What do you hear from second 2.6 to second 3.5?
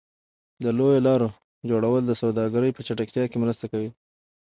په چټکتیا کې